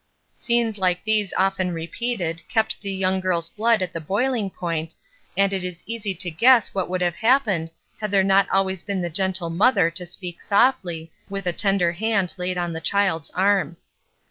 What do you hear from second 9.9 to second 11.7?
to speak softly, with a